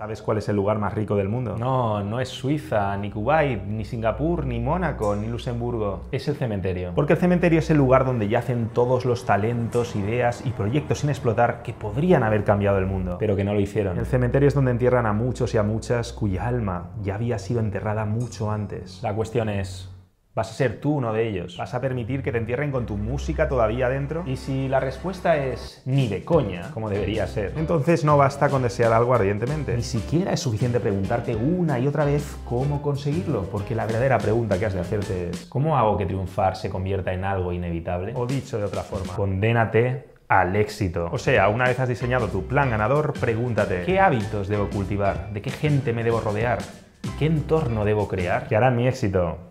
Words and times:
¿Sabes 0.00 0.22
cuál 0.22 0.38
es 0.38 0.48
el 0.48 0.56
lugar 0.56 0.78
más 0.78 0.94
rico 0.94 1.14
del 1.14 1.28
mundo? 1.28 1.58
No, 1.58 2.02
no 2.02 2.20
es 2.20 2.30
Suiza, 2.30 2.96
ni 2.96 3.10
Kuwait, 3.10 3.62
ni 3.64 3.84
Singapur, 3.84 4.46
ni 4.46 4.58
Mónaco, 4.58 5.14
ni 5.14 5.26
Luxemburgo. 5.26 6.04
Es 6.10 6.26
el 6.26 6.36
cementerio. 6.36 6.92
Porque 6.94 7.12
el 7.12 7.18
cementerio 7.18 7.58
es 7.58 7.68
el 7.68 7.76
lugar 7.76 8.06
donde 8.06 8.26
yacen 8.26 8.70
todos 8.72 9.04
los 9.04 9.26
talentos, 9.26 9.94
ideas 9.96 10.42
y 10.46 10.52
proyectos 10.52 11.00
sin 11.00 11.10
explotar 11.10 11.62
que 11.62 11.74
podrían 11.74 12.22
haber 12.22 12.44
cambiado 12.44 12.78
el 12.78 12.86
mundo, 12.86 13.18
pero 13.20 13.36
que 13.36 13.44
no 13.44 13.52
lo 13.52 13.60
hicieron. 13.60 13.98
El 13.98 14.06
cementerio 14.06 14.48
es 14.48 14.54
donde 14.54 14.70
entierran 14.70 15.04
a 15.04 15.12
muchos 15.12 15.52
y 15.52 15.58
a 15.58 15.62
muchas 15.62 16.14
cuya 16.14 16.46
alma 16.46 16.92
ya 17.02 17.16
había 17.16 17.38
sido 17.38 17.60
enterrada 17.60 18.06
mucho 18.06 18.50
antes. 18.50 19.02
La 19.02 19.14
cuestión 19.14 19.50
es, 19.50 19.90
¿Vas 20.32 20.48
a 20.48 20.54
ser 20.54 20.80
tú 20.80 20.92
uno 20.92 21.12
de 21.12 21.28
ellos? 21.28 21.56
¿Vas 21.56 21.74
a 21.74 21.80
permitir 21.80 22.22
que 22.22 22.30
te 22.30 22.38
entierren 22.38 22.70
con 22.70 22.86
tu 22.86 22.96
música 22.96 23.48
todavía 23.48 23.88
dentro? 23.88 24.22
Y 24.26 24.36
si 24.36 24.68
la 24.68 24.78
respuesta 24.78 25.36
es 25.36 25.82
ni 25.86 26.06
de 26.06 26.24
coña, 26.24 26.70
como 26.70 26.88
debería 26.88 27.26
ser, 27.26 27.52
entonces 27.56 28.04
no 28.04 28.16
basta 28.16 28.48
con 28.48 28.62
desear 28.62 28.92
algo 28.92 29.12
ardientemente. 29.12 29.74
Ni 29.74 29.82
siquiera 29.82 30.32
es 30.32 30.38
suficiente 30.38 30.78
preguntarte 30.78 31.34
una 31.34 31.80
y 31.80 31.88
otra 31.88 32.04
vez 32.04 32.38
cómo 32.44 32.80
conseguirlo, 32.80 33.42
porque 33.50 33.74
la 33.74 33.86
verdadera 33.86 34.18
pregunta 34.18 34.56
que 34.56 34.66
has 34.66 34.74
de 34.74 34.78
hacerte 34.78 35.30
es 35.30 35.46
¿cómo 35.46 35.76
hago 35.76 35.98
que 35.98 36.06
triunfar 36.06 36.54
se 36.54 36.70
convierta 36.70 37.12
en 37.12 37.24
algo 37.24 37.52
inevitable? 37.52 38.12
O 38.14 38.24
dicho 38.24 38.56
de 38.56 38.64
otra 38.66 38.84
forma, 38.84 39.12
condénate 39.16 40.10
al 40.28 40.54
éxito. 40.54 41.08
O 41.10 41.18
sea, 41.18 41.48
una 41.48 41.64
vez 41.64 41.80
has 41.80 41.88
diseñado 41.88 42.28
tu 42.28 42.46
plan 42.46 42.70
ganador, 42.70 43.14
pregúntate 43.18 43.82
¿qué 43.82 43.98
hábitos 43.98 44.46
debo 44.46 44.70
cultivar? 44.70 45.32
¿De 45.32 45.42
qué 45.42 45.50
gente 45.50 45.92
me 45.92 46.04
debo 46.04 46.20
rodear? 46.20 46.60
¿Y 47.02 47.08
qué 47.18 47.26
entorno 47.26 47.84
debo 47.84 48.06
crear? 48.06 48.46
que 48.46 48.54
harán 48.54 48.76
mi 48.76 48.86
éxito 48.86 49.49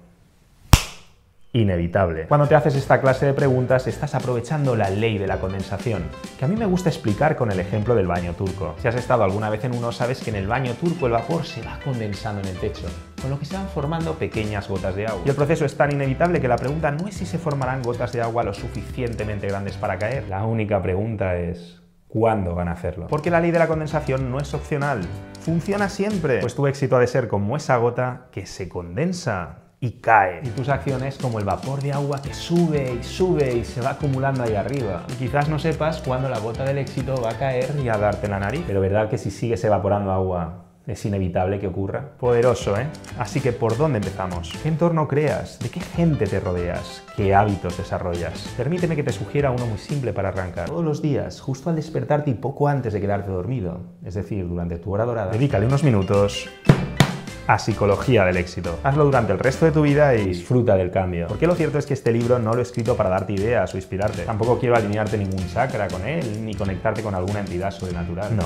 inevitable. 1.52 2.27
Cuando 2.27 2.48
te 2.48 2.55
haces 2.55 2.76
esta 2.76 3.02
clase 3.02 3.26
de 3.26 3.34
preguntas 3.34 3.88
estás 3.88 4.13
aprovechando 4.13 4.76
la 4.76 4.90
ley 4.90 5.17
de 5.17 5.26
la 5.27 5.40
condensación, 5.40 6.03
que 6.38 6.45
a 6.45 6.48
mí 6.48 6.55
me 6.55 6.66
gusta 6.66 6.90
explicar 6.90 7.35
con 7.35 7.52
el 7.52 7.59
ejemplo 7.59 7.95
del 7.95 8.07
baño 8.07 8.34
turco. 8.34 8.76
Si 8.80 8.88
has 8.88 8.95
estado 8.95 9.23
alguna 9.23 9.49
vez 9.49 9.63
en 9.63 9.76
uno 9.76 9.91
sabes 9.91 10.21
que 10.21 10.30
en 10.30 10.35
el 10.35 10.48
baño 10.48 10.73
turco 10.73 11.07
el 11.07 11.13
vapor 11.13 11.45
se 11.45 11.62
va 11.63 11.80
condensando 11.84 12.41
en 12.41 12.49
el 12.49 12.57
techo, 12.57 12.88
con 13.21 13.31
lo 13.31 13.40
que 13.40 13.45
se 13.45 13.55
van 13.55 13.67
formando 13.67 14.13
pequeñas 14.13 14.70
gotas 14.70 14.96
de 14.96 15.07
agua. 15.07 15.21
Y 15.26 15.29
el 15.29 15.35
proceso 15.35 15.65
es 15.65 15.76
tan 15.76 15.91
inevitable 15.91 16.40
que 16.40 16.48
la 16.48 16.57
pregunta 16.57 16.91
no 16.91 17.07
es 17.07 17.15
si 17.15 17.26
se 17.26 17.40
formarán 17.40 17.82
gotas 17.82 18.12
de 18.12 18.21
agua 18.21 18.43
lo 18.43 18.54
suficientemente 18.54 19.48
grandes 19.48 19.76
para 19.76 19.98
caer. 19.98 20.27
La 20.29 20.45
única 20.45 20.82
pregunta 20.82 21.35
es 21.35 21.82
¿Cuándo 22.10 22.55
van 22.55 22.68
a 22.68 22.71
hacerlo? 22.71 23.05
Porque 23.07 23.29
la 23.29 23.40
ley 23.40 23.51
de 23.51 23.60
la 23.60 23.68
condensación 23.68 24.32
no 24.32 24.40
es 24.40 24.51
opcional, 24.55 25.01
funciona 25.41 25.90
siempre. 25.90 26.40
Pues 26.40 26.55
tu 26.55 26.66
éxito 26.66 26.95
ha 26.95 26.99
de 26.99 27.05
ser 27.05 27.27
como 27.27 27.55
esa 27.55 27.77
gota 27.77 28.29
que 28.32 28.48
se 28.48 28.68
condensa 28.68 29.68
y 29.82 29.91
cae. 29.91 30.41
Y 30.44 30.49
tus 30.49 30.70
acciones 30.70 31.18
como 31.18 31.40
el 31.40 31.46
vapor 31.46 31.82
de 31.82 31.94
agua 31.94 32.22
que 32.22 32.34
sube 32.34 32.98
y 32.99 33.04
sube 33.04 33.54
y 33.54 33.63
se 33.63 33.82
va 33.82 33.91
acumulando 33.91 34.44
ahí 34.44 34.55
arriba. 34.55 35.05
Y 35.10 35.13
quizás 35.13 35.49
no 35.49 35.60
sepas 35.60 36.02
cuándo 36.02 36.30
la 36.30 36.40
gota 36.40 36.63
del 36.63 36.77
éxito 36.77 37.22
va 37.22 37.32
a 37.32 37.38
caer 37.38 37.74
y 37.84 37.90
a 37.90 37.98
darte 37.98 38.27
la 38.27 38.40
nariz. 38.40 38.63
Pero 38.68 38.82
verdad 38.82 39.10
que 39.10 39.18
si 39.18 39.32
sigues 39.32 39.63
evaporando 39.63 40.12
agua 40.12 40.66
es 40.90 41.05
inevitable 41.05 41.60
que 41.60 41.68
ocurra. 41.68 42.04
Poderoso, 42.20 42.77
¿eh? 42.80 42.88
Así 43.20 43.41
que 43.41 43.54
¿por 43.54 43.77
dónde 43.77 44.00
empezamos? 44.00 44.52
¿Qué 44.63 44.70
entorno 44.70 45.07
creas? 45.07 45.60
¿De 45.60 45.70
qué 45.70 45.80
gente 45.80 46.26
te 46.26 46.40
rodeas? 46.40 47.04
¿Qué 47.16 47.35
hábitos 47.35 47.77
desarrollas? 47.77 48.52
Permíteme 48.57 48.96
que 48.96 49.04
te 49.04 49.12
sugiera 49.12 49.52
uno 49.52 49.68
muy 49.68 49.77
simple 49.77 50.13
para 50.13 50.30
arrancar. 50.30 50.68
Todos 50.68 50.84
los 50.84 51.02
días, 51.02 51.40
justo 51.41 51.70
al 51.70 51.76
despertarte 51.76 52.32
y 52.32 52.34
poco 52.34 52.68
antes 52.68 52.94
de 52.94 53.02
quedarte 53.02 53.30
dormido, 53.30 53.82
es 54.04 54.16
decir, 54.16 54.48
durante 54.48 54.80
tu 54.80 54.91
hora 54.91 55.05
dorada, 55.05 55.32
dedícale 55.32 55.68
unos 55.68 55.84
minutos 55.84 56.50
a 57.49 57.57
psicología 57.57 58.25
del 58.25 58.37
éxito. 58.37 58.77
Hazlo 58.83 59.05
durante 59.05 59.33
el 59.33 59.39
resto 59.39 59.65
de 59.65 59.71
tu 59.71 59.81
vida 59.81 60.13
y 60.13 60.23
disfruta 60.23 60.75
del 60.75 60.91
cambio. 60.91 61.25
Porque 61.25 61.47
lo 61.47 61.55
cierto 61.55 61.79
es 61.79 61.87
que 61.87 61.95
este 61.95 62.11
libro 62.11 62.37
no 62.37 62.53
lo 62.53 62.59
he 62.59 62.61
escrito 62.61 62.95
para 62.95 63.09
darte 63.09 63.33
ideas 63.33 63.73
o 63.73 63.77
inspirarte. 63.77 64.22
Tampoco 64.22 64.59
quiero 64.59 64.75
alinearte 64.75 65.17
ningún 65.17 65.47
chakra 65.51 65.88
con 65.88 66.07
él, 66.07 66.45
ni 66.45 66.53
conectarte 66.53 67.01
con 67.01 67.16
alguna 67.16 67.39
entidad 67.39 67.72
sobrenatural. 67.72 68.35
No. 68.35 68.44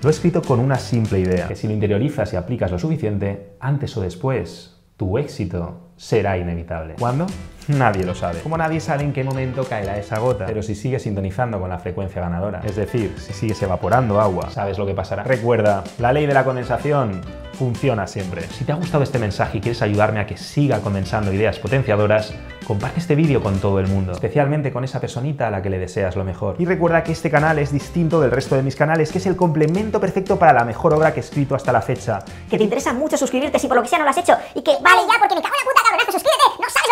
Lo 0.00 0.08
he 0.08 0.12
escrito 0.12 0.42
con 0.42 0.60
una 0.60 0.78
simple 0.78 1.18
idea, 1.18 1.48
que 1.48 1.56
si 1.56 1.66
lo 1.66 1.72
interiorizas 1.72 2.32
y 2.34 2.36
aplicas 2.36 2.70
lo 2.70 2.78
suficiente, 2.78 3.56
antes 3.58 3.96
o 3.96 4.00
después, 4.00 4.76
tu 4.96 5.18
éxito 5.18 5.90
será 5.96 6.38
inevitable. 6.38 6.94
¿Cuándo? 7.00 7.26
Nadie 7.68 8.04
lo 8.04 8.14
sabe. 8.14 8.40
Como 8.40 8.56
nadie 8.56 8.78
sabe 8.78 9.02
en 9.02 9.12
qué 9.12 9.24
momento 9.24 9.64
caerá 9.64 9.98
esa 9.98 10.20
gota. 10.20 10.46
Pero 10.46 10.62
si 10.62 10.76
sigues 10.76 11.02
sintonizando 11.02 11.58
con 11.58 11.68
la 11.68 11.80
frecuencia 11.80 12.22
ganadora, 12.22 12.60
es 12.64 12.76
decir, 12.76 13.14
si 13.18 13.32
sigues 13.32 13.60
evaporando 13.60 14.20
agua, 14.20 14.50
¿sabes 14.50 14.78
lo 14.78 14.86
que 14.86 14.94
pasará? 14.94 15.24
Recuerda, 15.24 15.82
la 15.98 16.12
ley 16.12 16.26
de 16.26 16.34
la 16.34 16.44
condensación 16.44 17.22
funciona 17.56 18.06
siempre. 18.06 18.42
Si 18.52 18.64
te 18.64 18.72
ha 18.72 18.76
gustado 18.76 19.02
este 19.02 19.18
mensaje 19.18 19.58
y 19.58 19.60
quieres 19.60 19.82
ayudarme 19.82 20.20
a 20.20 20.26
que 20.26 20.36
siga 20.36 20.80
condensando 20.80 21.32
ideas 21.32 21.58
potenciadoras, 21.58 22.32
comparte 22.66 23.00
este 23.00 23.14
vídeo 23.14 23.42
con 23.42 23.58
todo 23.60 23.80
el 23.80 23.86
mundo, 23.86 24.12
especialmente 24.12 24.72
con 24.72 24.84
esa 24.84 25.00
personita 25.00 25.48
a 25.48 25.50
la 25.50 25.62
que 25.62 25.70
le 25.70 25.78
deseas 25.78 26.16
lo 26.16 26.24
mejor. 26.24 26.56
Y 26.58 26.64
recuerda 26.64 27.02
que 27.02 27.12
este 27.12 27.30
canal 27.30 27.58
es 27.58 27.72
distinto 27.72 28.20
del 28.20 28.30
resto 28.30 28.56
de 28.56 28.62
mis 28.62 28.76
canales, 28.76 29.12
que 29.12 29.18
es 29.18 29.26
el 29.26 29.36
complemento 29.36 30.00
perfecto 30.00 30.38
para 30.38 30.52
la 30.52 30.64
mejor 30.64 30.92
obra 30.94 31.14
que 31.14 31.20
he 31.20 31.22
escrito 31.22 31.54
hasta 31.54 31.72
la 31.72 31.80
fecha. 31.80 32.18
Que 32.50 32.58
te 32.58 32.64
interesa 32.64 32.92
mucho 32.92 33.16
suscribirte 33.16 33.58
si 33.58 33.68
por 33.68 33.76
lo 33.76 33.82
que 33.82 33.88
sea 33.88 33.98
no 33.98 34.04
lo 34.04 34.10
has 34.10 34.18
hecho 34.18 34.36
y 34.54 34.62
que 34.62 34.72
vale 34.82 35.02
ya 35.06 35.18
porque 35.18 35.34
me 35.34 35.42
cago 35.42 35.54
en 35.54 35.66
la 35.66 35.70
puta 35.70 35.82
cabronazo, 35.84 36.12
suscríbete, 36.12 36.44
no 36.60 36.68
sabes 36.70 36.85